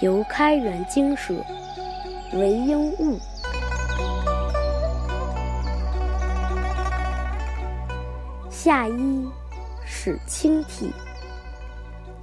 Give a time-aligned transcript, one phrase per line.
[0.00, 1.34] 游开元精舍，
[2.32, 3.18] 韦应物。
[8.48, 9.28] 夏衣
[9.84, 10.90] 始清体，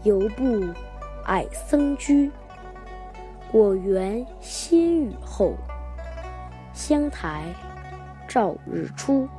[0.01, 0.73] 犹不
[1.25, 2.31] 矮僧居。
[3.51, 5.53] 果园新雨后，
[6.73, 7.43] 香台
[8.27, 9.29] 照日出。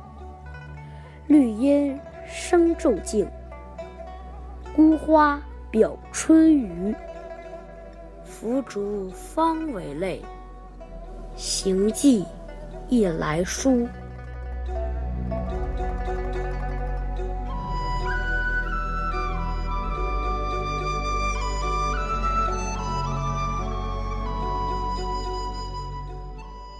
[1.27, 3.29] 绿阴生昼静，
[4.73, 6.95] 孤花表春余。
[8.39, 10.23] 拂竹方为泪，
[11.35, 12.23] 行迹
[12.87, 13.85] 亦来书。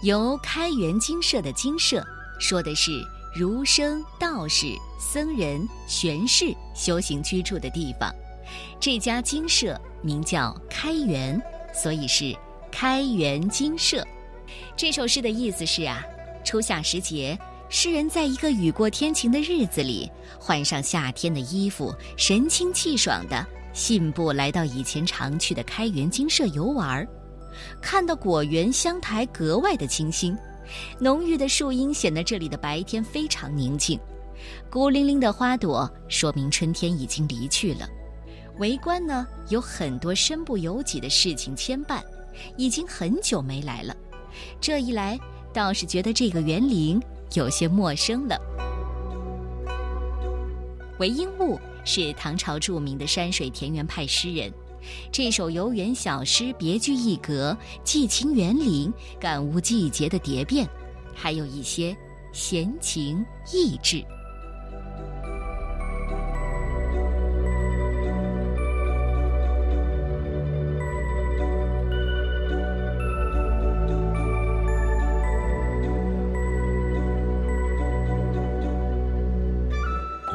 [0.04, 2.02] 由开元精舍的精舍，
[2.40, 2.90] 说的是
[3.38, 8.10] 儒生、道士、僧人、玄士修行居住的地方。
[8.80, 11.42] 这家精舍名叫开元，
[11.74, 12.36] 所以是
[12.72, 14.06] 开元精舍。
[14.76, 16.02] 这首诗的意思是啊，
[16.44, 17.38] 初夏时节，
[17.70, 27.08] 诗人在一个雨过天晴的日子里，换上夏天的衣服，神清气爽的信步来到以前常去的开元精舍游玩儿，
[27.82, 30.36] 看到果园香台格外的清新，
[31.00, 34.00] 浓郁的树荫显得这里的白天非常宁静，
[34.70, 37.88] 孤零零的花朵说明春天已经离去了。
[38.60, 42.02] 围观呢，有很多身不由己的事情牵绊，
[42.58, 43.96] 已经很久没来了。
[44.60, 45.18] 这一来，
[45.54, 47.02] 倒是觉得这个园林
[47.34, 48.38] 有些陌生了。
[51.00, 54.52] 韦应物是唐朝著名的山水田园派诗人，
[55.10, 60.68] 这首游园小诗别具一格，寄情园林，感悟季节的蝶变，
[61.16, 61.96] 还有一些
[62.34, 64.04] 闲情逸致。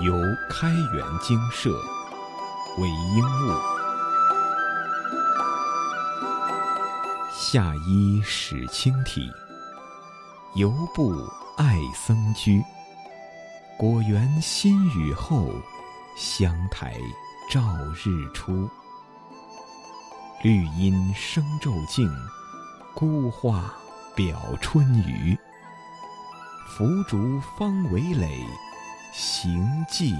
[0.04, 0.20] 由
[0.50, 1.70] 开元精舍，
[2.76, 3.58] 韦应物。
[7.32, 9.32] 夏衣始清体，
[10.56, 11.26] 犹不
[11.56, 12.62] 爱僧居。
[13.78, 15.50] 果园新雨后，
[16.18, 16.94] 香台
[17.50, 17.62] 照
[17.94, 18.68] 日出。
[20.42, 22.06] 绿阴生昼静，
[22.94, 23.72] 孤花
[24.14, 25.34] 表春余。
[26.68, 28.44] 拂竹方为垒。
[29.16, 30.12] 行迹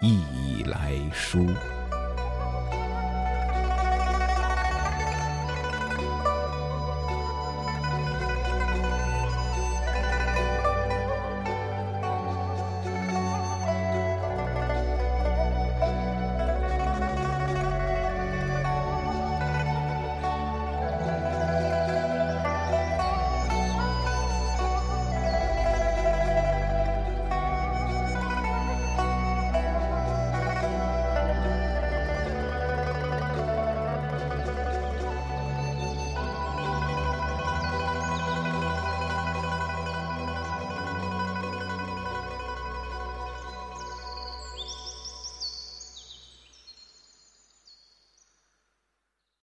[0.00, 1.46] 亦来疏。